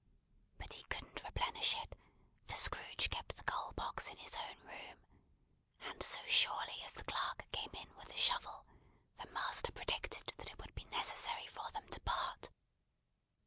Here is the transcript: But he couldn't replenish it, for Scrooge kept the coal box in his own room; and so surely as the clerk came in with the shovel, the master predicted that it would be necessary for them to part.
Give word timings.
But 0.57 0.73
he 0.73 0.81
couldn't 0.85 1.23
replenish 1.23 1.75
it, 1.75 1.95
for 2.47 2.55
Scrooge 2.55 3.11
kept 3.11 3.35
the 3.37 3.43
coal 3.43 3.71
box 3.73 4.09
in 4.09 4.17
his 4.17 4.35
own 4.35 4.59
room; 4.61 4.97
and 5.81 6.01
so 6.01 6.17
surely 6.25 6.81
as 6.83 6.93
the 6.93 7.03
clerk 7.03 7.45
came 7.51 7.69
in 7.75 7.95
with 7.97 8.07
the 8.07 8.17
shovel, 8.17 8.65
the 9.23 9.27
master 9.29 9.71
predicted 9.71 10.33
that 10.39 10.49
it 10.49 10.57
would 10.57 10.73
be 10.73 10.85
necessary 10.85 11.45
for 11.45 11.69
them 11.69 11.87
to 11.89 11.99
part. 12.01 12.49